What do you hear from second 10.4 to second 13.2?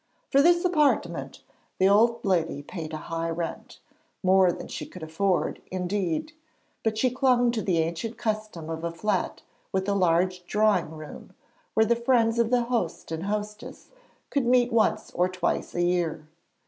drawing room, where the friends of the host